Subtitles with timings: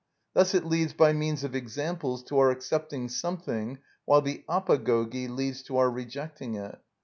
[0.33, 5.61] Thus it leads by means of examples to our accepting something while the απαγωγη leads
[5.67, 6.79] to our rejecting it.